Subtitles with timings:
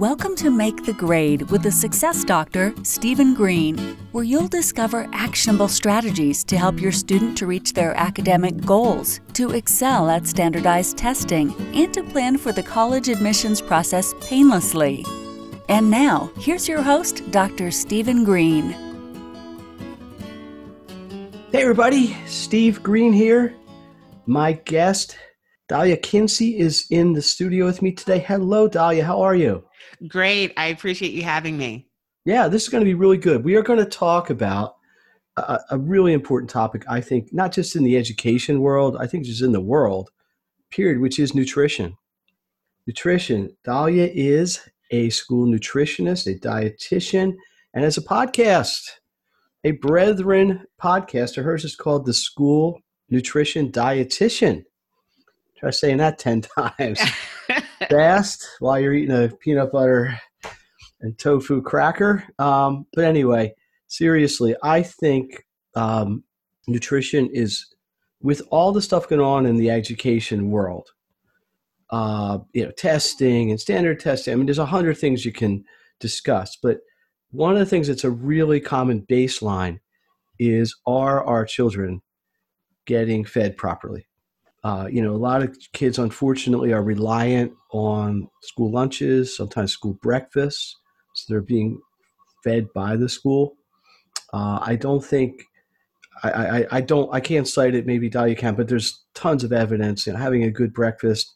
[0.00, 3.76] Welcome to Make the Grade with the success doctor, Stephen Green,
[4.12, 9.50] where you'll discover actionable strategies to help your student to reach their academic goals, to
[9.50, 15.04] excel at standardized testing, and to plan for the college admissions process painlessly.
[15.68, 17.70] And now, here's your host, Dr.
[17.70, 18.70] Stephen Green.
[21.52, 23.54] Hey, everybody, Steve Green here.
[24.24, 25.18] My guest,
[25.70, 28.20] Dalia Kinsey, is in the studio with me today.
[28.20, 29.02] Hello, Dalia.
[29.02, 29.62] How are you?
[30.08, 30.52] Great.
[30.56, 31.86] I appreciate you having me.
[32.24, 33.44] Yeah, this is going to be really good.
[33.44, 34.76] We are going to talk about
[35.36, 39.24] a, a, really important topic, I think, not just in the education world, I think
[39.24, 40.10] just in the world,
[40.70, 41.96] period, which is nutrition.
[42.86, 43.56] Nutrition.
[43.64, 47.36] Dalia is a school nutritionist, a dietitian,
[47.74, 48.82] and as a podcast,
[49.64, 51.44] a brethren podcaster.
[51.44, 54.64] Hers is called the School Nutrition Dietitian.
[55.58, 57.00] Try saying that 10 times
[57.88, 60.18] fast while you're eating a peanut butter
[61.00, 62.24] and tofu cracker.
[62.38, 63.54] Um, but anyway,
[63.88, 66.24] seriously, I think um,
[66.66, 67.66] nutrition is,
[68.22, 70.88] with all the stuff going on in the education world,
[71.90, 74.32] uh, you know, testing and standard testing.
[74.32, 75.64] I mean, there's a hundred things you can
[75.98, 76.80] discuss, but
[77.30, 79.80] one of the things that's a really common baseline
[80.38, 82.02] is are our children
[82.86, 84.06] getting fed properly?
[84.62, 89.94] Uh, you know, a lot of kids, unfortunately, are reliant on school lunches, sometimes school
[90.02, 90.76] breakfasts.
[91.14, 91.80] So they're being
[92.44, 93.54] fed by the school.
[94.32, 95.42] Uh, I don't think,
[96.22, 97.86] I, I, I, don't, I can't cite it.
[97.86, 100.06] Maybe Dalia can, but there's tons of evidence.
[100.06, 101.32] You know, having a good breakfast,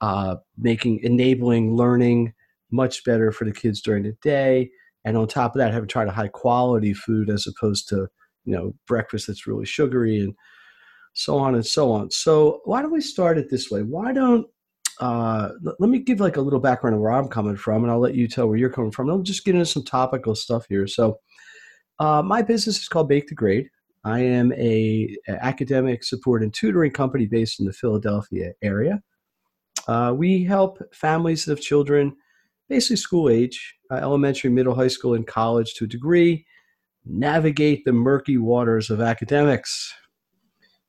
[0.00, 2.32] uh, making enabling learning
[2.70, 4.70] much better for the kids during the day,
[5.04, 8.08] and on top of that, having tried a high quality food as opposed to
[8.44, 10.34] you know breakfast that's really sugary and
[11.14, 12.10] so on and so on.
[12.10, 13.82] So why don't we start it this way?
[13.82, 14.46] Why don't
[15.00, 17.98] uh, let me give like a little background of where I'm coming from, and I'll
[17.98, 19.08] let you tell where you're coming from.
[19.08, 20.86] And I'll just get into some topical stuff here.
[20.86, 21.18] So,
[21.98, 23.68] uh, my business is called Make the Grade.
[24.04, 29.02] I am a, a, academic support and tutoring company based in the Philadelphia area.
[29.88, 32.14] Uh, we help families of children,
[32.68, 36.44] basically school age, uh, elementary, middle, high school, and college to a degree,
[37.04, 39.92] navigate the murky waters of academics.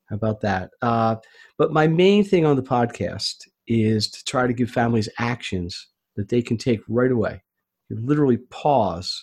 [0.08, 0.70] How about that?
[0.82, 1.16] Uh,
[1.58, 6.28] but my main thing on the podcast is to try to give families actions that
[6.28, 7.42] they can take right away.
[7.88, 9.22] You literally pause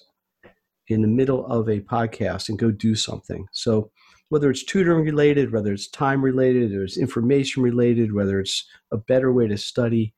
[0.88, 3.48] in the middle of a podcast and go do something.
[3.52, 3.92] So
[4.30, 8.98] whether it's tutoring related, whether it's time related, or it's information related, whether it's a
[8.98, 10.14] better way to study,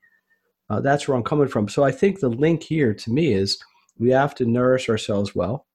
[0.70, 1.68] uh, that's where I'm coming from.
[1.68, 3.59] So I think the link here to me is
[3.98, 5.68] we have to nourish ourselves well.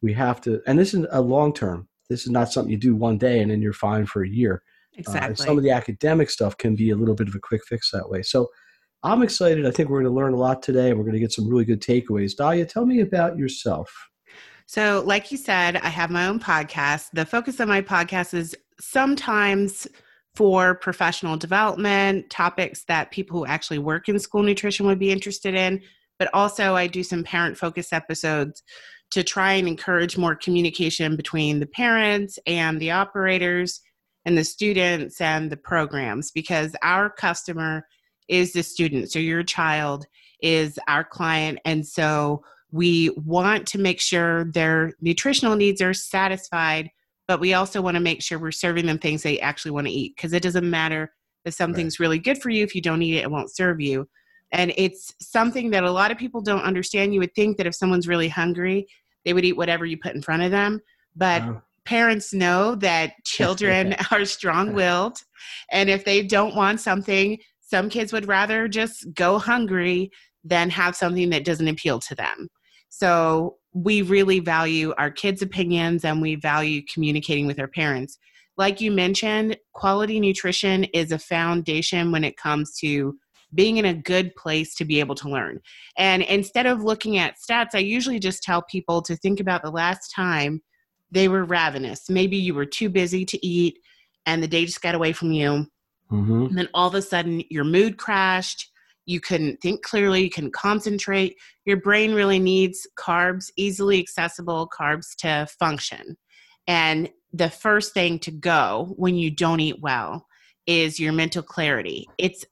[0.00, 1.88] We have to, and this is a long term.
[2.08, 4.62] This is not something you do one day and then you're fine for a year.
[4.94, 5.32] Exactly.
[5.32, 7.90] Uh, some of the academic stuff can be a little bit of a quick fix
[7.90, 8.22] that way.
[8.22, 8.48] So
[9.02, 9.66] I'm excited.
[9.66, 11.48] I think we're going to learn a lot today and we're going to get some
[11.48, 12.36] really good takeaways.
[12.38, 13.92] Dalia, tell me about yourself.
[14.66, 17.08] So, like you said, I have my own podcast.
[17.12, 19.88] The focus of my podcast is sometimes
[20.34, 25.54] for professional development, topics that people who actually work in school nutrition would be interested
[25.54, 25.82] in.
[26.18, 28.62] But also, I do some parent focus episodes
[29.12, 33.80] to try and encourage more communication between the parents and the operators
[34.24, 37.86] and the students and the programs because our customer
[38.28, 39.10] is the student.
[39.10, 40.06] So, your child
[40.40, 41.58] is our client.
[41.64, 42.42] And so,
[42.72, 46.90] we want to make sure their nutritional needs are satisfied,
[47.28, 49.92] but we also want to make sure we're serving them things they actually want to
[49.92, 51.12] eat because it doesn't matter
[51.44, 52.04] if something's right.
[52.04, 52.64] really good for you.
[52.64, 54.08] If you don't eat it, it won't serve you.
[54.52, 57.14] And it's something that a lot of people don't understand.
[57.14, 58.86] You would think that if someone's really hungry,
[59.24, 60.80] they would eat whatever you put in front of them.
[61.16, 61.62] But oh.
[61.84, 65.18] parents know that children are strong willed.
[65.70, 70.10] And if they don't want something, some kids would rather just go hungry
[70.44, 72.48] than have something that doesn't appeal to them.
[72.88, 78.18] So we really value our kids' opinions and we value communicating with our parents.
[78.58, 83.16] Like you mentioned, quality nutrition is a foundation when it comes to
[83.54, 85.60] being in a good place to be able to learn.
[85.98, 89.70] And instead of looking at stats, I usually just tell people to think about the
[89.70, 90.62] last time
[91.10, 92.08] they were ravenous.
[92.08, 93.78] Maybe you were too busy to eat
[94.24, 95.66] and the day just got away from you.
[96.10, 96.46] Mm-hmm.
[96.46, 98.72] And then all of a sudden your mood crashed
[99.06, 101.36] you couldn't think clearly, you can concentrate.
[101.64, 106.16] Your brain really needs carbs, easily accessible carbs to function.
[106.66, 110.26] And the first thing to go when you don't eat well
[110.66, 112.08] is your mental clarity.
[112.18, 112.44] It's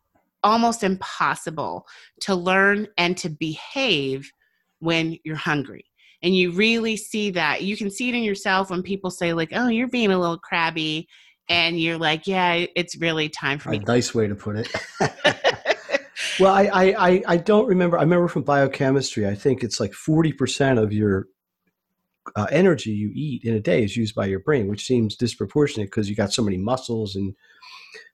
[0.42, 1.86] almost impossible
[2.20, 4.30] to learn and to behave
[4.78, 5.84] when you're hungry.
[6.22, 7.62] And you really see that.
[7.62, 10.38] You can see it in yourself when people say, like, oh, you're being a little
[10.38, 11.08] crabby.
[11.48, 13.78] And you're like, yeah, it's really time for me.
[13.78, 14.68] A nice way to put it.
[16.40, 17.98] well, I, I, I don't remember.
[17.98, 21.26] I remember from biochemistry, I think it's like 40% of your
[22.36, 25.90] uh, energy you eat in a day is used by your brain, which seems disproportionate
[25.90, 27.34] because you got so many muscles and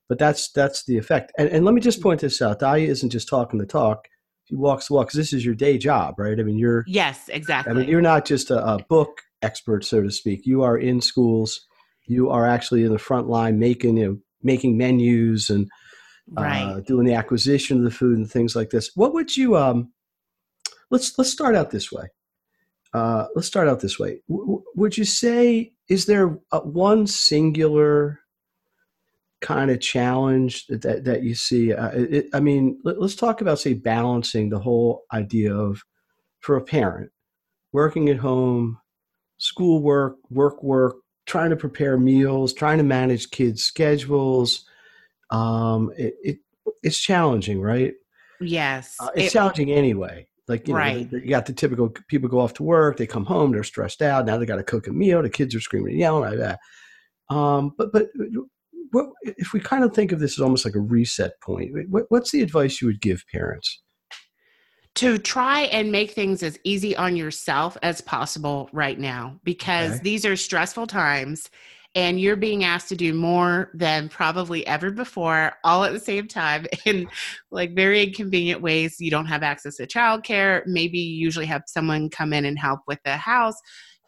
[0.08, 1.32] but that's that's the effect.
[1.38, 4.08] And, and let me just point this out: Dalia isn't just talking the talk;
[4.44, 5.08] she walks the walk.
[5.08, 6.38] Because this is your day job, right?
[6.38, 7.70] I mean, you're yes, exactly.
[7.70, 10.46] I mean, you're not just a, a book expert, so to speak.
[10.46, 11.66] You are in schools.
[12.06, 15.68] You are actually in the front line making you know, making menus and
[16.32, 16.62] right.
[16.62, 18.90] uh, doing the acquisition of the food and things like this.
[18.94, 19.92] What would you um?
[20.90, 22.04] Let's let's start out this way.
[22.94, 24.20] Uh, let's start out this way.
[24.28, 28.20] W- would you say is there a, one singular
[29.40, 31.72] kind of challenge that that you see?
[31.72, 35.82] Uh, it, I mean, let, us talk about say balancing the whole idea of
[36.40, 37.10] for a parent
[37.72, 38.78] working at home,
[39.38, 40.96] school work, work work,
[41.26, 44.64] trying to prepare meals, trying to manage kids' schedules.
[45.30, 46.38] Um, it, it
[46.82, 47.92] it's challenging, right?
[48.40, 50.26] Yes, uh, it's it, challenging anyway.
[50.48, 51.10] Like you know, right.
[51.10, 54.26] you got the typical people go off to work, they come home, they're stressed out.
[54.26, 55.22] Now they got to cook a meal.
[55.22, 56.60] The kids are screaming and yelling like that.
[57.34, 58.06] Um, but but
[58.92, 62.04] what, if we kind of think of this as almost like a reset point, what,
[62.08, 63.82] what's the advice you would give parents?
[64.96, 70.02] To try and make things as easy on yourself as possible right now, because okay.
[70.02, 71.50] these are stressful times
[71.96, 76.28] and you're being asked to do more than probably ever before all at the same
[76.28, 77.08] time in
[77.50, 82.08] like very inconvenient ways you don't have access to childcare maybe you usually have someone
[82.08, 83.56] come in and help with the house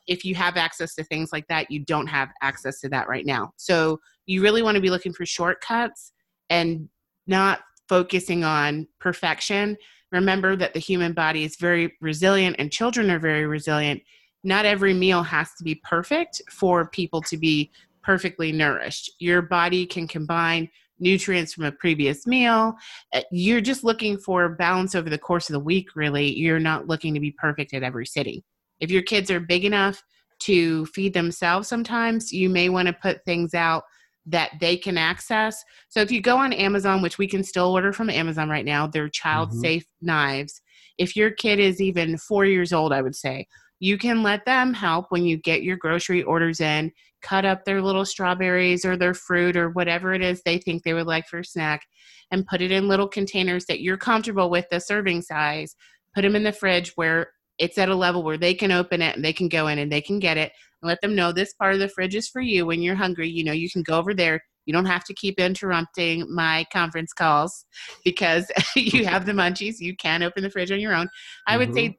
[0.08, 3.26] if you have access to things like that you don't have access to that right
[3.26, 6.12] now so you really want to be looking for shortcuts
[6.50, 6.88] and
[7.26, 9.76] not focusing on perfection
[10.10, 14.02] remember that the human body is very resilient and children are very resilient
[14.44, 17.70] not every meal has to be perfect for people to be
[18.08, 19.12] perfectly nourished.
[19.18, 22.74] Your body can combine nutrients from a previous meal.
[23.12, 26.34] Uh, you're just looking for balance over the course of the week, really.
[26.34, 28.42] You're not looking to be perfect at every sitting.
[28.80, 30.02] If your kids are big enough
[30.40, 33.84] to feed themselves sometimes, you may want to put things out
[34.26, 35.64] that they can access.
[35.88, 38.86] So if you go on Amazon, which we can still order from Amazon right now,
[38.86, 40.06] they're child safe mm-hmm.
[40.06, 40.60] knives.
[40.98, 43.46] If your kid is even four years old, I would say,
[43.80, 46.92] you can let them help when you get your grocery orders in,
[47.22, 50.94] cut up their little strawberries or their fruit or whatever it is they think they
[50.94, 51.86] would like for a snack,
[52.30, 55.74] and put it in little containers that you're comfortable with the serving size.
[56.14, 59.16] Put them in the fridge where it's at a level where they can open it
[59.16, 60.52] and they can go in and they can get it.
[60.80, 63.28] And let them know this part of the fridge is for you when you're hungry.
[63.28, 64.40] You know, you can go over there.
[64.64, 67.64] You don't have to keep interrupting my conference calls
[68.04, 69.80] because you have the munchies.
[69.80, 71.08] You can open the fridge on your own.
[71.46, 71.76] I would mm-hmm.
[71.76, 71.98] say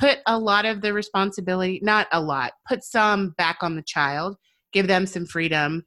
[0.00, 4.36] put a lot of the responsibility, not a lot, put some back on the child,
[4.72, 5.84] give them some freedom.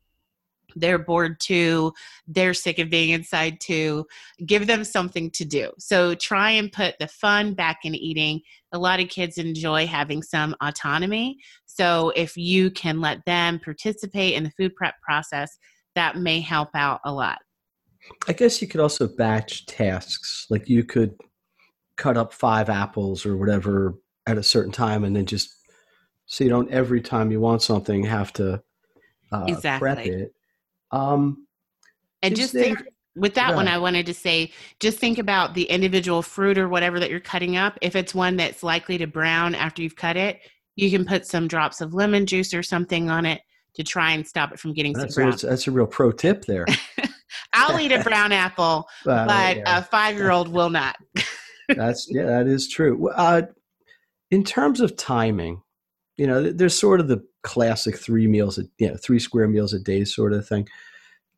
[0.76, 1.94] They're bored too.
[2.28, 4.06] They're sick of being inside too.
[4.46, 5.72] Give them something to do.
[5.78, 8.42] So try and put the fun back in eating.
[8.72, 11.38] A lot of kids enjoy having some autonomy.
[11.66, 15.58] So if you can let them participate in the food prep process,
[15.96, 17.40] that may help out a lot.
[18.28, 20.48] I guess you could also batch tasks.
[20.50, 21.16] Like you could
[21.96, 25.50] cut up five apples or whatever at a certain time and then just
[26.26, 28.62] so you don't every time you want something have to
[29.32, 29.80] uh, exactly.
[29.80, 30.34] prep it.
[30.94, 31.48] Um,
[32.22, 32.80] and just think
[33.16, 37.00] with that one, I wanted to say just think about the individual fruit or whatever
[37.00, 37.78] that you're cutting up.
[37.82, 40.40] If it's one that's likely to brown after you've cut it,
[40.76, 43.42] you can put some drops of lemon juice or something on it
[43.76, 45.34] to try and stop it from getting that's, brown.
[45.34, 46.66] A, that's a real pro tip there.
[47.54, 49.80] I'll eat a brown apple, well, but yeah.
[49.80, 50.96] a five year old will not.
[51.70, 53.10] that's yeah, that is true.
[53.10, 53.44] Uh,
[54.32, 55.62] in terms of timing,
[56.18, 59.74] you know, there's sort of the classic three meals, a, you know, three square meals
[59.74, 60.68] a day sort of thing.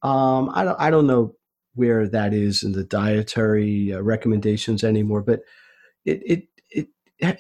[0.01, 1.35] Um, I don't, I don't know
[1.73, 5.41] where that is in the dietary uh, recommendations anymore, but
[6.05, 6.87] it, it, it,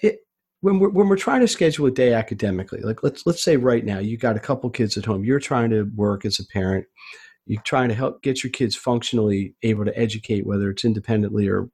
[0.01, 0.19] it,
[0.61, 3.85] when we're when we're trying to schedule a day academically, like let's let's say right
[3.85, 6.87] now you got a couple kids at home, you're trying to work as a parent,
[7.45, 11.69] you're trying to help get your kids functionally able to educate, whether it's independently or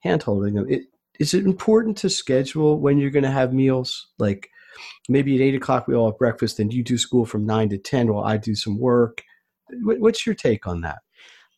[0.00, 0.66] hand holding them.
[0.68, 0.84] It,
[1.20, 4.08] is it important to schedule when you're going to have meals?
[4.18, 4.48] Like
[5.08, 7.78] maybe at eight o'clock we all have breakfast, and you do school from nine to
[7.78, 9.22] ten while I do some work.
[9.82, 10.98] What's your take on that?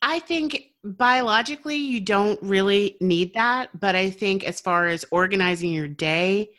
[0.01, 5.71] I think biologically you don't really need that, but I think as far as organizing
[5.71, 6.49] your day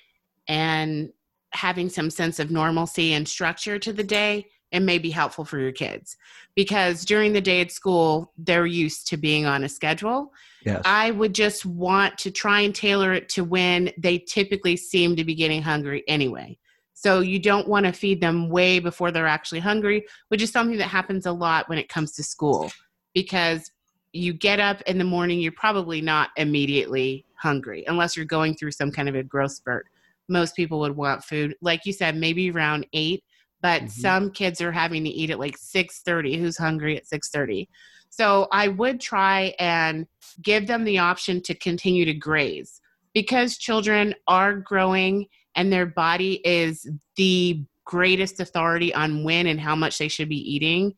[0.49, 1.11] and
[1.53, 5.59] having some sense of normalcy and structure to the day, it may be helpful for
[5.59, 6.17] your kids
[6.55, 10.33] because during the day at school they're used to being on a schedule
[10.65, 10.83] yes.
[10.85, 15.25] i would just want to try and tailor it to when they typically seem to
[15.25, 16.57] be getting hungry anyway
[17.01, 20.79] so you don't want to feed them way before they're actually hungry which is something
[20.79, 22.71] that happens a lot when it comes to school
[23.15, 23.71] because
[24.13, 28.73] you get up in the morning, you're probably not immediately hungry unless you're going through
[28.73, 29.87] some kind of a growth spurt.
[30.29, 33.25] Most people would want food, like you said, maybe around eight.
[33.61, 34.01] But mm-hmm.
[34.01, 36.37] some kids are having to eat at like six thirty.
[36.39, 37.69] Who's hungry at six thirty?
[38.09, 40.07] So I would try and
[40.43, 42.81] give them the option to continue to graze
[43.15, 45.27] because children are growing
[45.59, 50.55] and their body is the greatest authority on when and how much they should be
[50.55, 50.95] eating.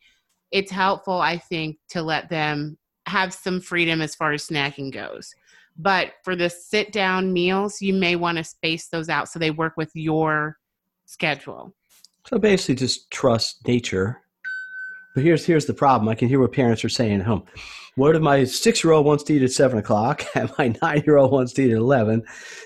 [0.50, 2.76] It's helpful, I think, to let them
[3.06, 5.34] have some freedom as far as snacking goes.
[5.78, 9.50] But for the sit down meals, you may want to space those out so they
[9.50, 10.58] work with your
[11.06, 11.74] schedule.
[12.26, 14.20] So basically, just trust nature.
[15.14, 16.08] But here's here's the problem.
[16.08, 17.42] I can hear what parents are saying at home.
[17.96, 21.02] What if my six year old wants to eat at seven o'clock, and my nine
[21.06, 22.22] year old wants to eat at eleven,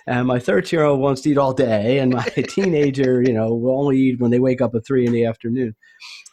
[0.06, 3.54] and my thirteen year old wants to eat all day, and my teenager, you know,
[3.54, 5.74] will only eat when they wake up at three in the afternoon.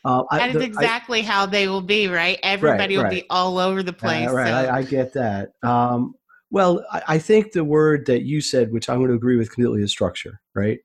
[0.04, 2.40] Uh, that I, is exactly I, how they will be, right?
[2.42, 3.22] Everybody right, will right.
[3.22, 4.28] be all over the place.
[4.28, 4.54] Uh, right, so.
[4.54, 5.50] I, I, get that.
[5.62, 6.16] Um,
[6.50, 9.84] well, I, think the word that you said, which I'm going to agree with completely,
[9.84, 10.80] is structure, right?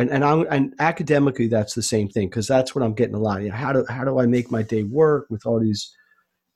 [0.00, 3.20] And and I'm and academically, that's the same thing because that's what I'm getting a
[3.20, 3.42] lot.
[3.42, 5.94] You know, how do how do I make my day work with all these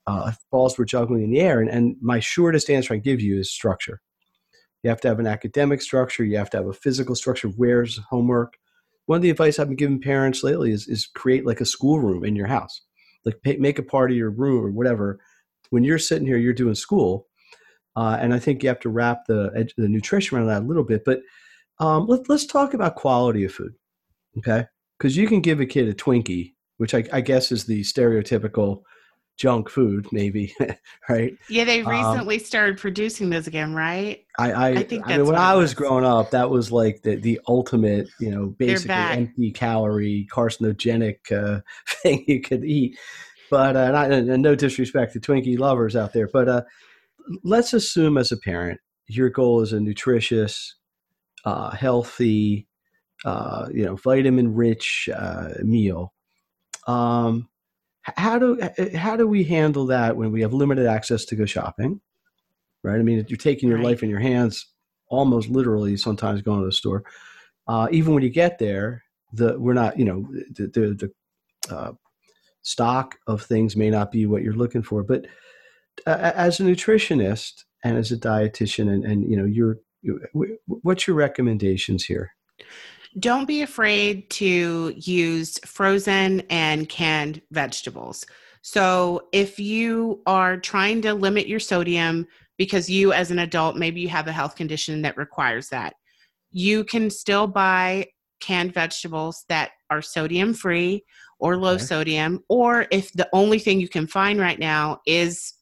[0.07, 1.61] uh, balls we're juggling in the air?
[1.61, 4.01] And and my shortest answer I give you is structure.
[4.83, 6.25] You have to have an academic structure.
[6.25, 7.49] You have to have a physical structure.
[7.49, 8.59] Where's homework?
[9.07, 12.01] one of the advice I've been giving parents lately is, is create like a school
[12.01, 12.83] room in your house,
[13.25, 15.21] like pay, make a part of your room or whatever.
[15.71, 17.27] When you're sitting here, you're doing school,
[17.97, 20.85] uh, and I think you have to wrap the the nutrition around that a little
[20.85, 21.05] bit.
[21.05, 21.21] But
[21.78, 23.75] um, let, let's talk about quality of food,
[24.38, 24.66] okay?
[24.99, 28.83] Because you can give a kid a Twinkie, which I, I guess is the stereotypical
[29.37, 30.54] junk food, maybe,
[31.09, 31.35] right?
[31.49, 34.25] Yeah, they um, recently um, started producing those again, right?
[34.38, 37.02] I, I, I think I mean, when I was, was growing up, that was like
[37.02, 42.99] the, the ultimate, you know, basically empty calorie, carcinogenic uh, thing you could eat.
[43.50, 46.62] But uh, not, and no disrespect to Twinkie lovers out there, but uh,
[47.43, 50.76] let's assume as a parent, your goal is a nutritious,
[51.45, 52.67] uh, healthy,
[53.25, 56.13] uh, you know, vitamin rich uh, meal.
[56.87, 57.49] Um,
[58.05, 58.59] how do
[58.95, 62.01] how do we handle that when we have limited access to go shopping
[62.83, 63.87] right i mean you're taking your right.
[63.87, 64.67] life in your hands
[65.09, 67.03] almost literally sometimes going to the store
[67.67, 71.11] uh, even when you get there the we're not you know the the,
[71.69, 71.93] the uh,
[72.63, 75.27] stock of things may not be what you're looking for but
[76.07, 79.79] uh, as a nutritionist and as a dietitian and, and you know you're
[80.67, 82.31] what's your recommendations here
[83.19, 88.27] don't be afraid to use frozen and canned vegetables.
[88.63, 94.01] So, if you are trying to limit your sodium because you, as an adult, maybe
[94.01, 95.95] you have a health condition that requires that,
[96.51, 98.07] you can still buy
[98.41, 101.05] canned vegetables that are sodium free
[101.39, 101.85] or low okay.
[101.85, 102.43] sodium.
[102.49, 105.54] Or if the only thing you can find right now is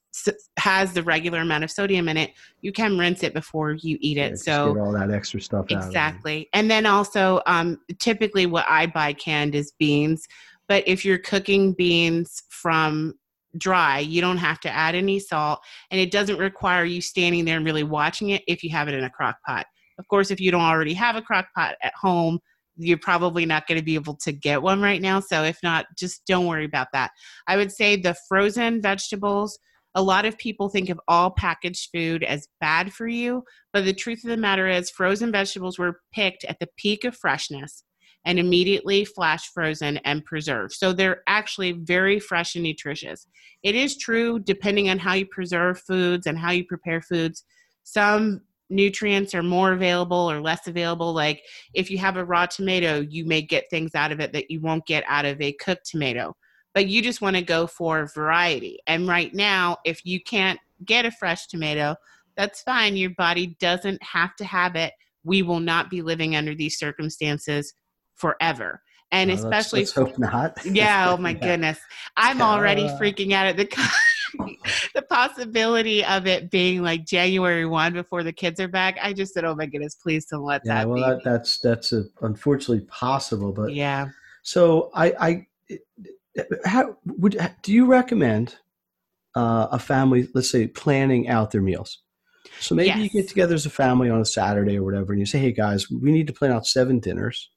[0.59, 4.19] has the regular amount of sodium in it, you can rinse it before you eat
[4.19, 4.31] it.
[4.31, 6.49] Yeah, so all that extra stuff exactly.
[6.53, 10.27] And then also, um, typically what I buy canned is beans.
[10.69, 13.15] But if you're cooking beans from
[13.59, 17.57] dry, you don't have to add any salt, and it doesn't require you standing there
[17.57, 19.67] and really watching it if you have it in a crock pot.
[19.99, 22.39] Of course, if you don't already have a crock pot at home,
[22.77, 25.21] you're probably not going to be able to get one right now.
[25.21, 27.11] So if not, just don't worry about that.
[27.47, 29.59] I would say the frozen vegetables
[29.95, 33.93] a lot of people think of all packaged food as bad for you, but the
[33.93, 37.85] truth of the matter is, frozen vegetables were picked at the peak of freshness
[38.25, 40.73] and immediately flash frozen and preserved.
[40.73, 43.27] So they're actually very fresh and nutritious.
[43.63, 47.45] It is true, depending on how you preserve foods and how you prepare foods,
[47.83, 51.13] some nutrients are more available or less available.
[51.13, 51.43] Like
[51.75, 54.61] if you have a raw tomato, you may get things out of it that you
[54.61, 56.35] won't get out of a cooked tomato
[56.75, 58.79] but you just want to go for variety.
[58.87, 61.97] And right now, if you can't get a fresh tomato,
[62.37, 62.97] that's fine.
[62.97, 64.93] Your body doesn't have to have it.
[65.25, 67.75] We will not be living under these circumstances
[68.15, 68.83] forever.
[69.11, 70.59] And uh, especially, let's, let's hope not.
[70.65, 71.11] yeah.
[71.11, 71.79] Oh my goodness,
[72.17, 73.69] I'm already uh, freaking out at the
[74.95, 78.99] the possibility of it being like January one before the kids are back.
[79.03, 80.89] I just said, oh my goodness, please don't let yeah, that.
[80.89, 84.09] Well, that, that's that's a, unfortunately possible, but yeah.
[84.43, 85.47] So I I
[86.65, 88.57] how would do you recommend
[89.35, 92.03] uh, a family, let's say, planning out their meals?
[92.61, 92.99] So maybe yes.
[92.99, 95.53] you get together as a family on a Saturday or whatever, and you say, "Hey
[95.53, 97.51] guys, we need to plan out seven dinners,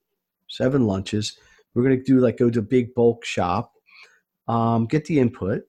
[0.49, 1.37] seven lunches.
[1.73, 3.71] We're going to do like go to a big bulk shop,
[4.47, 5.63] um, get the input."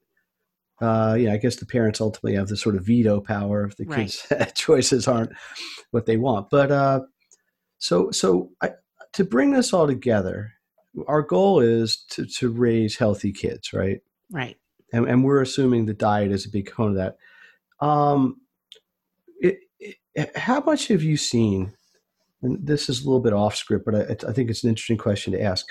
[0.80, 3.86] Uh, yeah, I guess the parents ultimately have the sort of veto power if the
[3.86, 3.98] right.
[3.98, 5.32] kids' choices aren't
[5.90, 6.50] what they want.
[6.50, 7.00] But uh,
[7.78, 8.72] so so I,
[9.14, 10.52] to bring this all together,
[11.06, 14.00] our goal is to, to raise healthy kids, right?
[14.30, 14.56] Right.
[14.92, 17.04] and, and we're assuming the diet is a big component of
[17.80, 17.86] that.
[17.86, 18.40] Um,
[19.40, 21.72] it, it, how much have you seen?
[22.42, 24.98] And this is a little bit off script, but I, I think it's an interesting
[24.98, 25.66] question to ask.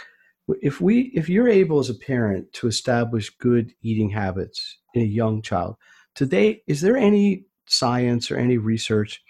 [0.62, 5.06] If we, if you're able as a parent to establish good eating habits in a
[5.06, 5.76] young child,
[6.14, 9.24] today, is there any science or any research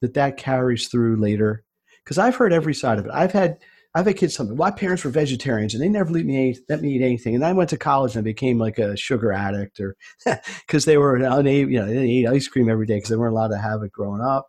[0.00, 1.64] that that carries through later?
[2.02, 3.12] Because I've heard every side of it.
[3.12, 3.58] I've had
[3.94, 6.58] I've had kids tell me my parents were vegetarians and they never let me eat,
[6.68, 7.36] let me eat anything.
[7.36, 9.96] And I went to college and I became like a sugar addict, or
[10.66, 13.16] because they were unable, you know, they didn't eat ice cream every day because they
[13.16, 14.48] weren't allowed to have it growing up.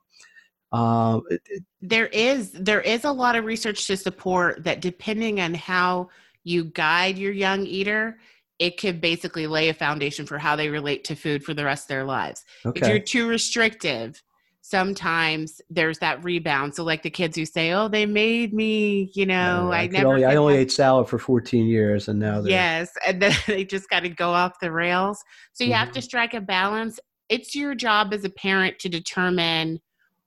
[0.71, 5.39] Um, it, it, there is there is a lot of research to support that depending
[5.39, 6.09] on how
[6.43, 8.17] you guide your young eater,
[8.57, 11.85] it could basically lay a foundation for how they relate to food for the rest
[11.85, 12.43] of their lives.
[12.65, 12.81] Okay.
[12.81, 14.21] If you're too restrictive,
[14.67, 16.73] sometimes there's that rebound.
[16.73, 20.07] So like the kids who say, "Oh, they made me," you know, I, I never.
[20.07, 23.63] Only, I only ate salad for 14 years, and now they yes, and then they
[23.63, 25.23] just got to go off the rails.
[25.53, 25.79] So you mm-hmm.
[25.79, 26.05] have to mm-hmm.
[26.05, 26.99] strike a balance.
[27.29, 29.79] It's your job as a parent to determine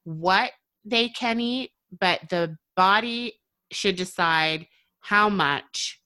[0.04, 0.52] what
[0.84, 3.40] they can eat, but the body
[3.72, 4.66] should decide
[5.00, 6.00] how much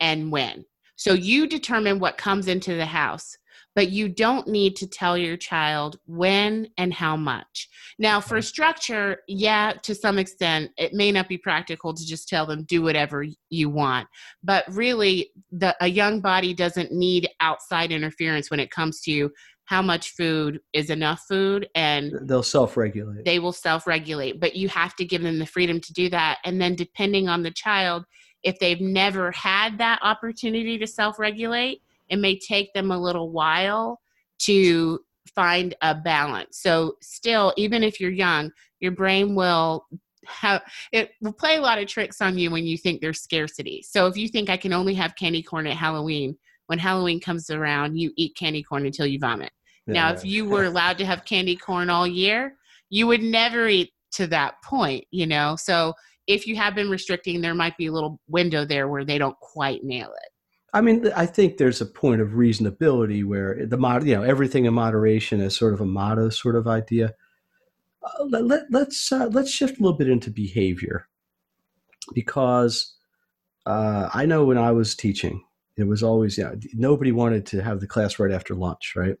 [0.00, 0.64] and when.
[0.96, 3.36] So you determine what comes into the house
[3.78, 7.68] but you don't need to tell your child when and how much.
[7.96, 12.44] Now, for structure, yeah, to some extent, it may not be practical to just tell
[12.44, 14.08] them do whatever you want.
[14.42, 19.30] But really, the, a young body doesn't need outside interference when it comes to
[19.66, 24.96] how much food is enough food and they'll self-regulate they will self-regulate but you have
[24.96, 28.06] to give them the freedom to do that and then depending on the child
[28.42, 34.00] if they've never had that opportunity to self-regulate it may take them a little while
[34.40, 35.00] to
[35.34, 36.60] find a balance.
[36.60, 38.50] So, still, even if you're young,
[38.80, 39.86] your brain will
[40.26, 40.62] have
[40.92, 43.82] it will play a lot of tricks on you when you think there's scarcity.
[43.82, 46.36] So, if you think I can only have candy corn at Halloween,
[46.66, 49.50] when Halloween comes around, you eat candy corn until you vomit.
[49.86, 49.94] Yeah.
[49.94, 52.56] Now, if you were allowed to have candy corn all year,
[52.90, 55.56] you would never eat to that point, you know?
[55.56, 55.94] So,
[56.26, 59.38] if you have been restricting, there might be a little window there where they don't
[59.40, 60.27] quite nail it.
[60.72, 64.66] I mean, I think there's a point of reasonability where the mod, you know, everything
[64.66, 67.14] in moderation is sort of a motto sort of idea.
[68.02, 71.08] Uh, let, let, let's uh, let's shift a little bit into behavior,
[72.14, 72.94] because
[73.66, 75.42] uh, I know when I was teaching,
[75.76, 79.16] it was always you know nobody wanted to have the class right after lunch, right?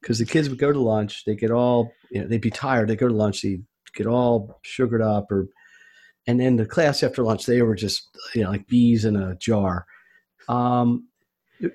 [0.00, 2.88] Because the kids would go to lunch, they get all you know they'd be tired,
[2.88, 3.60] they go to lunch, they
[3.94, 5.48] get all sugared up, or
[6.26, 9.36] and then the class after lunch they were just you know like bees in a
[9.36, 9.86] jar
[10.48, 11.08] um,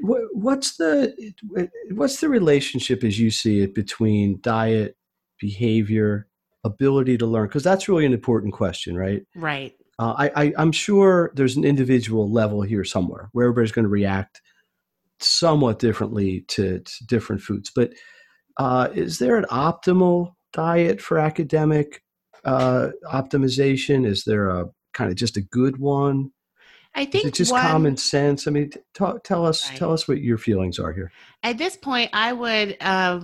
[0.02, 1.34] what's the
[1.92, 4.96] what's the relationship as you see it between diet,
[5.40, 6.28] behavior,
[6.64, 7.48] ability to learn?
[7.48, 9.24] Because that's really an important question, right?
[9.36, 9.74] Right.
[10.00, 13.90] Uh, I, I I'm sure there's an individual level here somewhere where everybody's going to
[13.90, 14.42] react
[15.20, 17.72] somewhat differently to, to different foods.
[17.74, 17.94] But
[18.58, 22.02] uh, is there an optimal diet for academic
[22.46, 24.06] uh, optimization?
[24.06, 26.32] Is there a kind of just a good one?
[26.96, 28.48] I think it's just one, common sense.
[28.48, 29.78] I mean, talk, tell us right.
[29.78, 31.12] tell us what your feelings are here.
[31.42, 33.22] At this point, I would uh,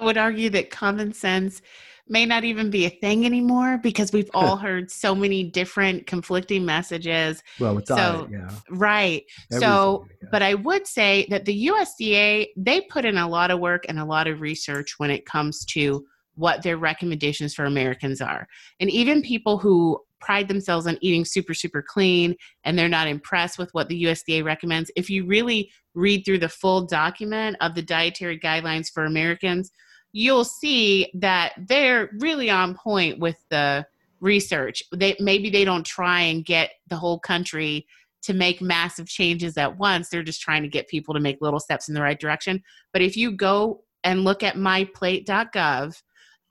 [0.00, 1.62] would argue that common sense
[2.08, 6.64] may not even be a thing anymore because we've all heard so many different conflicting
[6.64, 7.42] messages.
[7.58, 8.50] Well, with diet, yeah.
[8.70, 9.24] Right.
[9.50, 13.50] Everything, so, I but I would say that the USDA, they put in a lot
[13.50, 17.64] of work and a lot of research when it comes to what their recommendations for
[17.64, 18.48] Americans are.
[18.80, 23.58] And even people who pride themselves on eating super, super clean and they're not impressed
[23.58, 27.82] with what the USDA recommends, if you really read through the full document of the
[27.82, 29.70] dietary guidelines for Americans,
[30.12, 33.84] you'll see that they're really on point with the
[34.20, 34.82] research.
[34.94, 37.86] They maybe they don't try and get the whole country
[38.22, 40.08] to make massive changes at once.
[40.08, 42.62] They're just trying to get people to make little steps in the right direction.
[42.92, 46.02] But if you go and look at myplate.gov,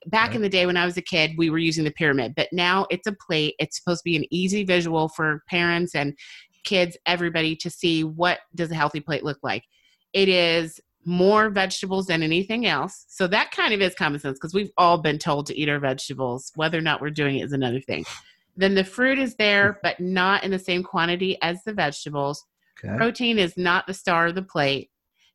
[0.07, 0.35] back right.
[0.35, 2.87] in the day when I was a kid, we were using the pyramid, but now
[2.89, 3.55] it's a plate.
[3.59, 6.17] It's supposed to be an easy visual for parents and
[6.63, 9.63] kids, everybody to see what does a healthy plate look like.
[10.13, 13.05] It is more vegetables than anything else.
[13.09, 15.79] So that kind of is common sense because we've all been told to eat our
[15.79, 16.51] vegetables.
[16.55, 18.05] Whether or not we're doing it is another thing.
[18.55, 19.77] Then the fruit is there, mm.
[19.81, 22.45] but not in the same quantity as the vegetables.
[22.83, 22.95] Okay.
[22.97, 24.91] Protein is not the star of the plate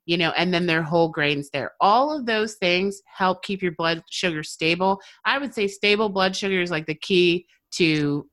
[0.07, 1.73] you know, and then their whole grains there.
[1.81, 5.01] All of those things help keep your blood sugar stable.
[5.25, 8.29] I would say stable blood sugar is like the key to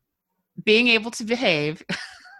[0.63, 1.83] being able to behave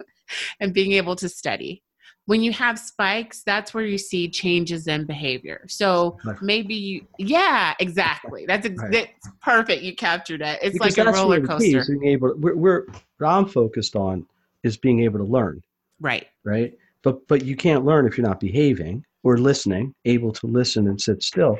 [0.59, 1.83] and being able to study.
[2.25, 5.65] When you have spikes, that's where you see changes in behavior.
[5.67, 8.45] So maybe you, yeah, exactly.
[8.45, 8.91] That's, ex- right.
[8.93, 9.81] that's perfect.
[9.81, 10.59] You captured it.
[10.61, 11.83] It's because like a roller coaster.
[11.85, 12.85] Being able, we're, we're,
[13.17, 14.25] what I'm focused on
[14.61, 15.61] is being able to learn.
[15.99, 16.27] Right.
[16.45, 16.77] Right.
[17.01, 21.01] But but you can't learn if you're not behaving or listening, able to listen and
[21.01, 21.57] sit still.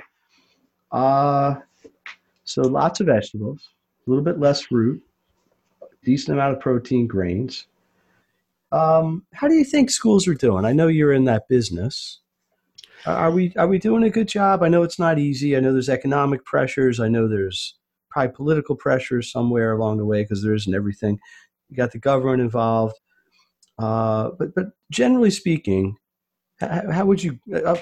[0.92, 1.56] Uh,
[2.44, 3.70] so lots of vegetables,
[4.06, 5.02] a little bit less fruit,
[6.04, 7.68] decent amount of protein, grains.
[8.72, 10.66] Um, how do you think schools are doing?
[10.66, 12.20] I know you're in that business.
[13.06, 14.64] Are we are we doing a good job?
[14.64, 15.56] I know it's not easy.
[15.56, 17.00] I know there's economic pressures.
[17.00, 17.76] I know there's
[18.10, 21.20] probably political pressures somewhere along the way because there isn't everything.
[21.70, 22.96] You got the government involved.
[23.78, 25.98] Uh, but but generally speaking,
[26.92, 27.76] how, would you uh,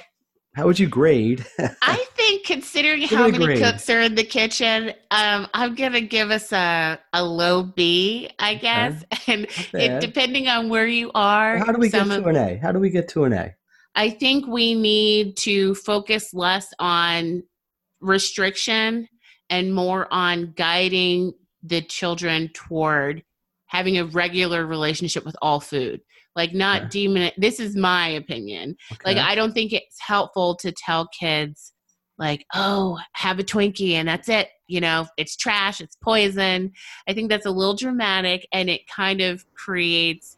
[0.54, 1.46] how would you grade?
[1.82, 3.60] I think considering how many grade.
[3.60, 8.56] cooks are in the kitchen, um, I'm gonna give us a, a low B, I
[8.56, 9.04] guess.
[9.04, 9.08] Okay.
[9.28, 12.58] And it, depending on where you are, how do we get to of, an A?
[12.58, 13.56] How do we get to an A?
[13.96, 17.44] I think we need to focus less on
[18.02, 19.08] restriction
[19.50, 23.24] and more on guiding the children toward
[23.68, 26.02] having a regular relationship with all food
[26.36, 26.90] like not okay.
[26.90, 29.02] demon this is my opinion okay.
[29.06, 31.74] like i don't think it's helpful to tell kids
[32.18, 36.72] like oh have a twinkie and that's it you know it's trash it's poison
[37.08, 40.38] i think that's a little dramatic and it kind of creates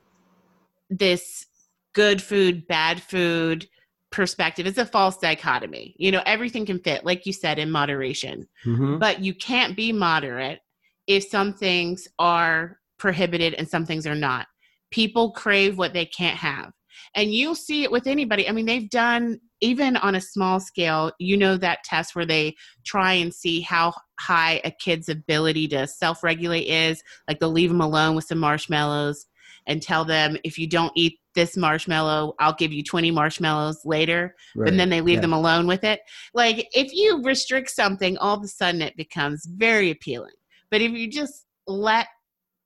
[0.89, 1.45] this
[1.93, 3.67] good food bad food
[4.12, 8.47] perspective it's a false dichotomy you know everything can fit like you said in moderation
[8.63, 8.99] mm-hmm.
[8.99, 10.60] but you can't be moderate
[11.08, 14.47] if some things are prohibited and some things are not.
[14.93, 16.71] People crave what they can't have.
[17.15, 18.47] And you'll see it with anybody.
[18.47, 22.56] I mean, they've done, even on a small scale, you know, that test where they
[22.86, 27.03] try and see how high a kid's ability to self regulate is.
[27.27, 29.25] Like they'll leave them alone with some marshmallows
[29.67, 34.36] and tell them, if you don't eat this marshmallow, I'll give you 20 marshmallows later.
[34.56, 34.69] Right.
[34.69, 35.21] And then they leave yeah.
[35.21, 36.01] them alone with it.
[36.34, 40.34] Like if you restrict something, all of a sudden it becomes very appealing.
[40.69, 42.08] But if you just let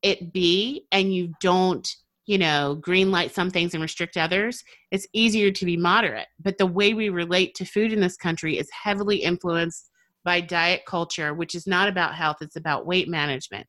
[0.01, 1.87] it be and you don't
[2.27, 6.27] you know green light some things and restrict others it's easier to be moderate.
[6.39, 9.89] But the way we relate to food in this country is heavily influenced
[10.23, 13.65] by diet culture which is not about health it's about weight management.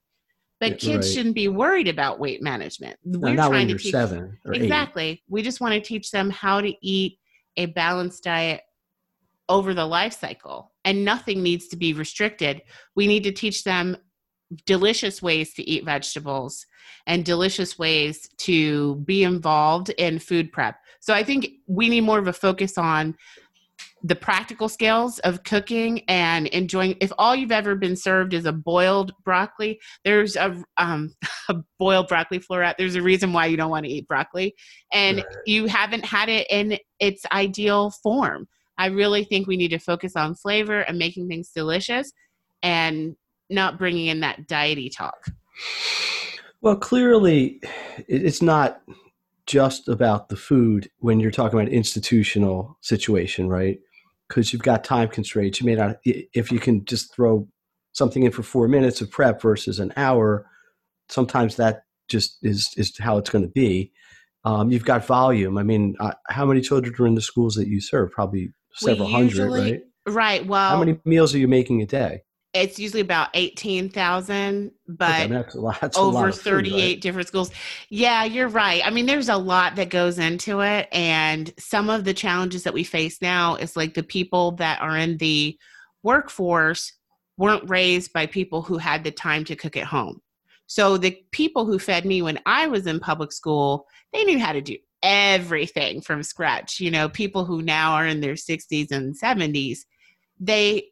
[0.61, 1.15] But kids right.
[1.15, 2.99] shouldn't be worried about weight management.
[3.05, 5.23] We're not trying to teach seven exactly eight.
[5.29, 7.19] we just want to teach them how to eat
[7.57, 8.63] a balanced diet
[9.49, 12.63] over the life cycle and nothing needs to be restricted.
[12.95, 13.97] We need to teach them
[14.67, 16.67] delicious ways to eat vegetables
[17.07, 20.77] and delicious ways to be involved in food prep.
[21.01, 23.17] So I think we need more of a focus on
[24.03, 28.53] the practical skills of cooking and enjoying if all you've ever been served is a
[28.53, 31.13] boiled broccoli there's a, um,
[31.49, 34.55] a boiled broccoli floret there's a reason why you don't want to eat broccoli
[34.93, 35.27] and right.
[35.47, 38.47] you haven't had it in its ideal form
[38.79, 42.13] i really think we need to focus on flavor and making things delicious
[42.63, 43.17] and
[43.51, 45.27] not bringing in that diety talk.
[46.61, 47.61] Well, clearly,
[48.09, 48.81] it's not
[49.47, 53.79] just about the food when you're talking about institutional situation, right?
[54.29, 55.61] Because you've got time constraints.
[55.61, 57.49] You may not, if you can just throw
[57.93, 60.47] something in for four minutes of prep versus an hour,
[61.09, 63.93] sometimes that just is is how it's going to be.
[64.45, 65.59] Um, you've got volume.
[65.59, 68.11] I mean, uh, how many children are in the schools that you serve?
[68.11, 70.15] Probably several usually, hundred, right?
[70.15, 70.47] Right.
[70.47, 72.23] Well, how many meals are you making a day?
[72.55, 75.81] It's usually about 18,000 but okay, that's a lot.
[75.81, 77.01] That's over 38 food, right?
[77.01, 77.51] different schools.
[77.91, 78.83] Yeah, you're right.
[78.85, 82.75] I mean there's a lot that goes into it and some of the challenges that
[82.75, 85.59] we face now is like the people that are in the
[86.03, 86.93] workforce
[87.37, 90.21] weren't raised by people who had the time to cook at home.
[90.67, 94.53] So the people who fed me when I was in public school, they knew how
[94.53, 96.81] to do everything from scratch.
[96.81, 99.79] You know, people who now are in their 60s and 70s,
[100.39, 100.89] they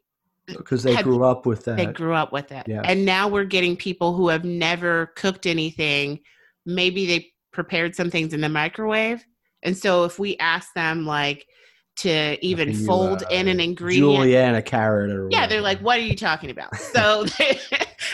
[0.47, 1.77] because they had, grew up with that.
[1.77, 2.65] They grew up with it.
[2.67, 2.81] Yeah.
[2.83, 6.19] And now we're getting people who have never cooked anything.
[6.65, 9.25] Maybe they prepared some things in the microwave.
[9.63, 11.47] And so if we ask them like
[11.97, 15.79] to even you, fold uh, in an ingredient, julienne a carrot or yeah, they're like,
[15.79, 17.21] "What are you talking about?" So,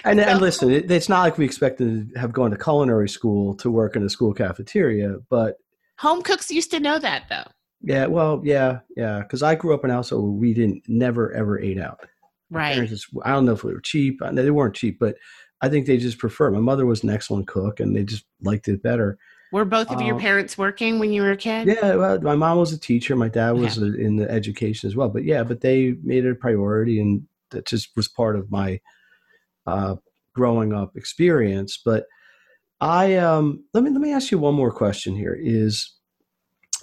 [0.06, 3.10] and, so, and listen, it, it's not like we expect to have gone to culinary
[3.10, 5.58] school to work in a school cafeteria, but
[6.00, 7.52] home cooks used to know that though.
[7.82, 11.34] Yeah, well, yeah, yeah, because I grew up in a household where we didn't never
[11.34, 12.00] ever ate out.
[12.53, 12.87] Right.
[12.87, 14.21] Just, I don't know if they were cheap.
[14.31, 15.15] They weren't cheap, but
[15.61, 16.51] I think they just prefer.
[16.51, 19.17] My mother was an excellent cook, and they just liked it better.
[19.51, 21.67] Were both of your um, parents working when you were a kid?
[21.67, 23.15] Yeah, well, my mom was a teacher.
[23.15, 24.03] My dad was okay.
[24.03, 25.09] in the education as well.
[25.09, 28.81] But yeah, but they made it a priority, and that just was part of my
[29.67, 29.95] uh,
[30.33, 31.77] growing up experience.
[31.77, 32.07] But
[32.81, 35.15] I um, let me let me ask you one more question.
[35.15, 35.93] Here is,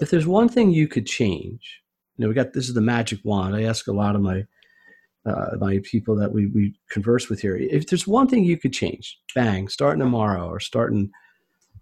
[0.01, 1.83] if there's one thing you could change,
[2.17, 3.57] you know, we got this is the magic wand.
[3.57, 4.45] I ask a lot of my
[5.27, 7.57] uh, my people that we, we converse with here.
[7.57, 11.11] If there's one thing you could change, bang, starting tomorrow or starting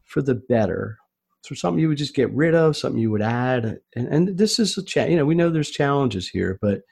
[0.05, 0.98] for the better
[1.42, 4.59] So something you would just get rid of, something you would add, and, and this
[4.59, 6.83] is a cha- you know we know there's challenges here, but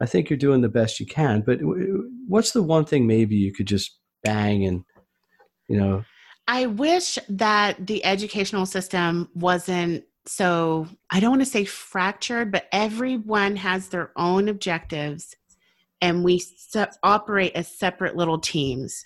[0.00, 1.42] I think you're doing the best you can.
[1.42, 1.60] But
[2.26, 4.84] what's the one thing maybe you could just bang and
[5.68, 6.04] you know?
[6.48, 12.66] I wish that the educational system wasn't so I don't want to say fractured, but
[12.72, 15.36] everyone has their own objectives
[16.04, 19.04] and we se- operate as separate little teams.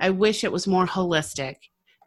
[0.00, 1.54] I wish it was more holistic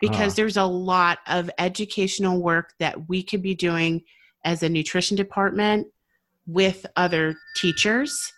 [0.02, 4.04] because there's a lot of educational work that we could be doing
[4.44, 5.88] as a nutrition department
[6.48, 8.34] with other teachers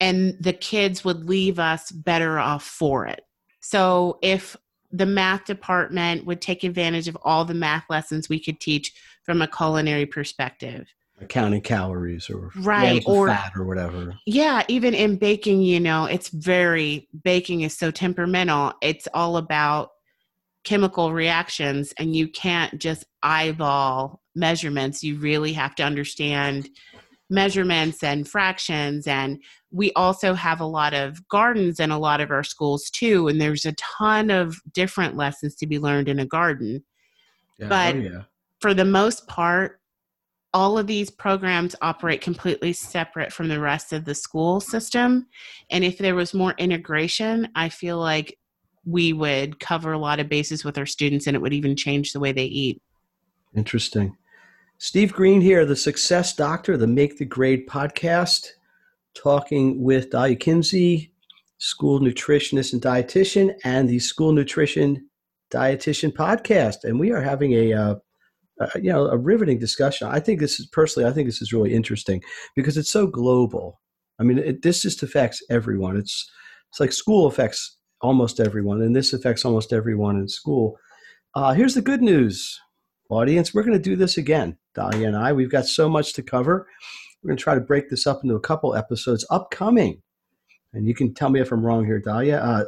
[0.00, 3.20] and the kids would leave us better off for it.
[3.60, 4.56] So if
[4.90, 9.42] the math department would take advantage of all the math lessons we could teach from
[9.42, 10.86] a culinary perspective
[11.28, 14.14] counting calories or right or fat or whatever.
[14.26, 18.72] Yeah even in baking you know it's very baking is so temperamental.
[18.82, 19.90] It's all about
[20.64, 25.02] chemical reactions and you can't just eyeball measurements.
[25.02, 26.68] You really have to understand
[27.30, 32.30] measurements and fractions and we also have a lot of gardens in a lot of
[32.30, 36.26] our schools too and there's a ton of different lessons to be learned in a
[36.26, 36.84] garden.
[37.58, 38.22] Yeah, oh, but oh yeah.
[38.60, 39.80] for the most part
[40.54, 45.26] all of these programs operate completely separate from the rest of the school system.
[45.70, 48.38] And if there was more integration i feel like
[48.84, 52.12] we would cover a lot of bases with our students and it would even change
[52.12, 52.82] the way they eat.
[53.54, 54.16] Interesting.
[54.78, 58.48] Steve Green here, the Success Doctor, the Make the Grade podcast,
[59.14, 61.12] talking with Dalia Kinsey,
[61.58, 65.08] school nutritionist and dietitian, and the School Nutrition
[65.50, 66.82] Dietitian podcast.
[66.82, 67.94] And we are having a, uh,
[68.76, 70.08] you know, a riveting discussion.
[70.08, 72.22] I think this is personally, I think this is really interesting
[72.54, 73.80] because it's so global.
[74.18, 75.96] I mean, it, this just affects everyone.
[75.96, 76.30] It's
[76.70, 80.76] it's like school affects almost everyone, and this affects almost everyone in school.
[81.34, 82.58] Uh, here's the good news
[83.12, 85.32] audience, we're going to do this again, Dalia and I.
[85.32, 86.66] We've got so much to cover.
[87.22, 90.02] We're going to try to break this up into a couple episodes upcoming.
[90.72, 92.42] And you can tell me if I'm wrong here, Dalia.
[92.42, 92.64] Uh,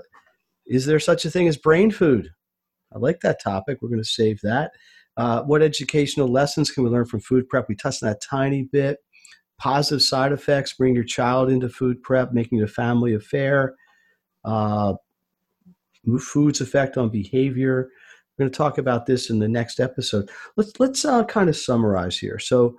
[0.67, 2.31] is there such a thing as brain food?
[2.95, 3.79] I like that topic.
[3.81, 4.73] We're going to save that.
[5.17, 7.69] Uh, what educational lessons can we learn from food prep?
[7.69, 8.99] We touched on that tiny bit.
[9.59, 13.77] Positive side effects, bring your child into food prep, making it a family affair.
[14.45, 14.95] Uh,
[16.21, 17.89] food's effect on behavior.
[18.37, 20.29] We're going to talk about this in the next episode.
[20.57, 22.41] Let's let's uh, kind of summarize here.
[22.41, 22.77] So,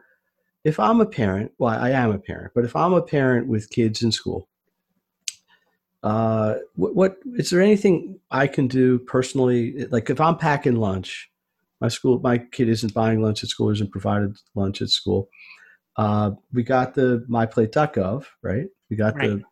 [0.66, 3.70] if I'm a parent, well, I am a parent, but if I'm a parent with
[3.70, 4.50] kids in school,
[6.04, 9.86] uh, what, what is there anything I can do personally?
[9.86, 11.32] Like if I'm packing lunch,
[11.86, 15.30] my school, my kid isn't buying lunch at school, isn't provided lunch at school.
[15.98, 18.68] Uh, we got the myplate.gov, right?
[18.90, 19.30] We got right.
[19.30, 19.44] the.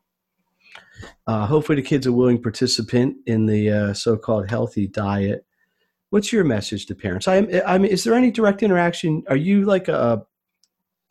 [1.28, 5.46] Uh, hopefully, the kid's a willing participant in the uh, so-called healthy diet
[6.14, 7.28] what's your message to parents?
[7.28, 9.24] I, I mean, is there any direct interaction?
[9.30, 10.24] Are you like a,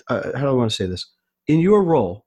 [0.09, 1.11] a how do I want to say this?
[1.49, 2.25] In your role,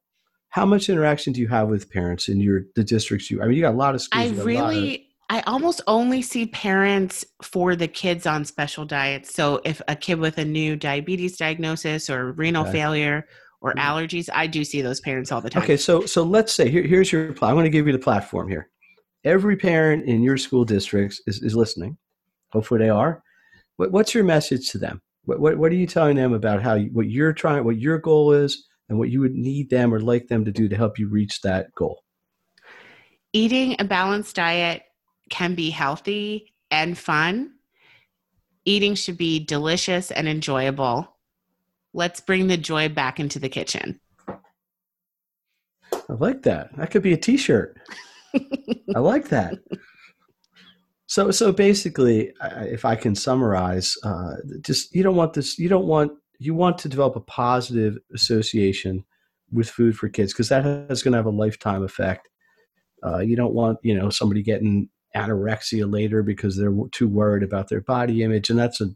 [0.50, 3.42] how much interaction do you have with parents in your the districts you?
[3.42, 4.38] I mean, you got a lot of schools.
[4.38, 5.05] I really.
[5.30, 9.34] I almost only see parents for the kids on special diets.
[9.34, 12.72] So if a kid with a new diabetes diagnosis or renal okay.
[12.74, 13.28] failure
[13.62, 13.80] or mm-hmm.
[13.80, 15.64] allergies, I do see those parents all the time.
[15.64, 17.30] Okay, so so let's say here, here's your.
[17.42, 18.70] I'm going to give you the platform here.
[19.24, 21.98] Every parent in your school districts is, is listening.
[22.52, 23.24] Hopefully they are.
[23.78, 25.02] What, what's your message to them?
[25.24, 27.98] What, what, what, are you telling them about how you, what you're trying, what your
[27.98, 31.00] goal is, and what you would need them or like them to do to help
[31.00, 32.04] you reach that goal?
[33.34, 34.84] Eating a balanced diet
[35.30, 37.52] can be healthy and fun.
[38.66, 41.16] Eating should be delicious and enjoyable.
[41.94, 44.00] Let's bring the joy back into the kitchen.
[44.30, 46.76] I like that.
[46.78, 47.78] That could be a t shirt.
[48.96, 49.56] I like that.
[51.08, 55.60] So, so basically, if I can summarize, uh, just you don't want this.
[55.60, 59.06] You don't want you want to develop a positive association
[59.52, 62.28] with food for kids because that is going to have a lifetime effect.
[63.06, 67.70] Uh, you don't want you know somebody getting anorexia later because they're too worried about
[67.70, 68.88] their body image, and that's a.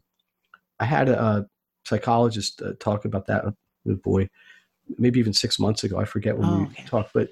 [0.78, 1.46] I had a, a
[1.84, 3.44] psychologist uh, talk about that
[3.84, 4.28] with boy,
[4.98, 5.98] maybe even six months ago.
[5.98, 6.84] I forget when oh, we okay.
[6.84, 7.28] talked, but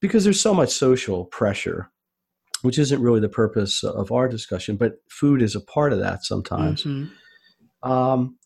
[0.00, 1.90] because there's so much social pressure
[2.62, 6.24] which isn't really the purpose of our discussion, but food is a part of that
[6.24, 6.84] sometimes.
[6.84, 7.90] Mm-hmm.
[7.90, 8.36] Um,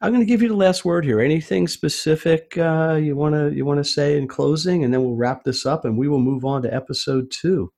[0.00, 1.20] I'm going to give you the last word here.
[1.20, 5.16] Anything specific uh, you want to you want to say in closing, and then we'll
[5.16, 7.72] wrap this up, and we will move on to episode two.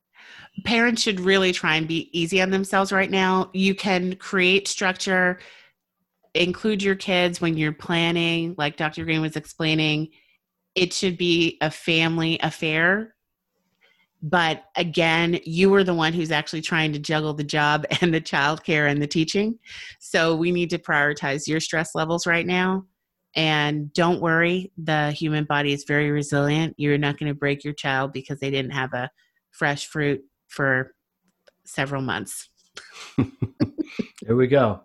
[0.65, 3.51] Parents should really try and be easy on themselves right now.
[3.53, 5.39] You can create structure,
[6.35, 9.05] include your kids when you're planning, like Dr.
[9.05, 10.09] Green was explaining.
[10.75, 13.15] It should be a family affair
[14.23, 18.21] but again, you are the one who's actually trying to juggle the job and the
[18.21, 19.59] childcare and the teaching.
[19.99, 22.85] So we need to prioritize your stress levels right now.
[23.37, 26.75] And don't worry, the human body is very resilient.
[26.79, 29.09] You're not going to break your child because they didn't have a
[29.53, 30.95] fresh fruit for
[31.65, 32.49] several months.
[34.23, 34.83] there we go.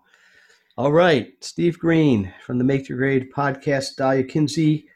[0.77, 4.87] All right, Steve Green from the Make Your Grade podcast, Dalia Kinsey,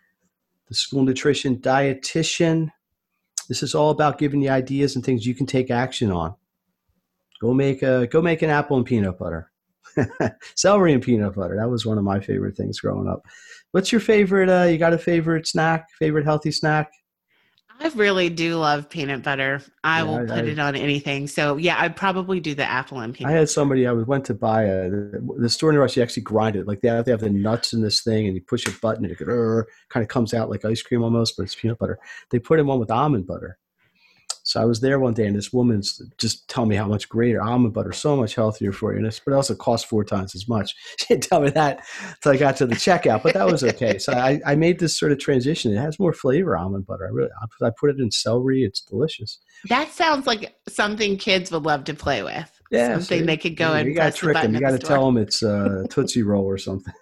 [0.68, 2.70] the school nutrition dietitian.
[3.48, 6.36] This is all about giving you ideas and things you can take action on.
[7.42, 9.52] Go make a go make an apple and peanut butter.
[10.56, 11.56] Celery and peanut butter.
[11.56, 13.26] That was one of my favorite things growing up.
[13.72, 14.50] What's your favorite?
[14.50, 15.90] Uh, you got a favorite snack?
[15.98, 16.92] Favorite healthy snack?
[17.82, 19.62] I really do love peanut butter.
[19.86, 21.28] I yeah, will put I, it on anything.
[21.28, 23.34] So yeah, I'd probably do the apple and peanut.
[23.34, 25.96] I had somebody I went to buy a the store near us.
[25.96, 28.36] You actually grind it like they have, they have the nuts in this thing, and
[28.36, 29.18] you push a button, and it
[29.90, 32.00] kind of comes out like ice cream almost, but it's peanut butter.
[32.32, 33.58] They put in one with almond butter,
[34.50, 37.40] so I was there one day, and this woman's just telling me how much greater
[37.40, 40.34] almond butter, so much healthier for you, and it's, but it also costs four times
[40.34, 40.76] as much.
[41.00, 41.86] She didn't tell me that
[42.16, 44.00] until I got to the checkout, but that was okay.
[44.00, 45.72] So I, I made this sort of transition.
[45.72, 47.06] It has more flavor, almond butter.
[47.06, 47.30] I really,
[47.62, 48.64] I put it in celery.
[48.64, 49.38] It's delicious.
[49.70, 53.56] That sounds like something kids would love to play with yeah, something so they could
[53.56, 54.54] go yeah, and you got to trick them.
[54.54, 56.94] You got to tell them it's a Tootsie Roll or something.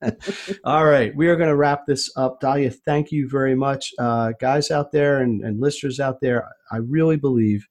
[0.64, 2.40] All right, we are going to wrap this up.
[2.40, 6.46] Dalia, thank you very much, uh, guys out there and, and listeners out there.
[6.70, 7.66] I really believe,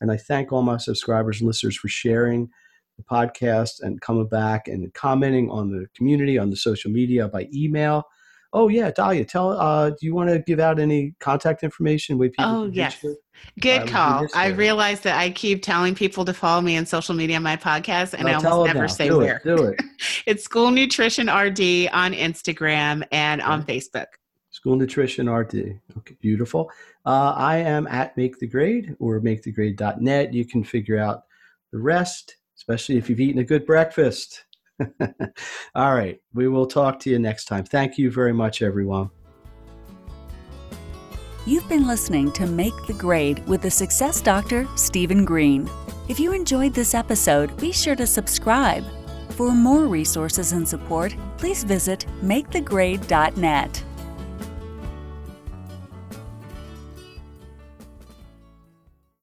[0.00, 2.50] and I thank all my subscribers and listeners for sharing
[2.98, 7.48] the podcast and coming back and commenting on the community on the social media by
[7.54, 8.04] email.
[8.54, 9.52] Oh yeah, Dalia, tell.
[9.52, 12.18] Uh, do you want to give out any contact information?
[12.18, 12.44] Way people.
[12.44, 13.04] Oh yes.
[13.60, 14.26] Good call.
[14.34, 17.56] I realize that I keep telling people to follow me on social media on my
[17.56, 19.36] podcast, and no, I almost never say do where.
[19.36, 19.80] It, do it.
[20.26, 23.50] it's School Nutrition RD on Instagram and okay.
[23.50, 24.06] on Facebook.
[24.50, 25.80] School Nutrition RD.
[25.98, 26.70] Okay, beautiful.
[27.06, 30.34] Uh, I am at Make the Grade or MakeTheGrade.net.
[30.34, 31.24] You can figure out
[31.72, 34.44] the rest, especially if you've eaten a good breakfast.
[35.74, 36.20] All right.
[36.34, 37.64] We will talk to you next time.
[37.64, 39.10] Thank you very much, everyone.
[41.44, 45.68] You've been listening to Make the Grade with the Success Doctor, Stephen Green.
[46.08, 48.84] If you enjoyed this episode, be sure to subscribe.
[49.30, 53.84] For more resources and support, please visit makethegrade.net.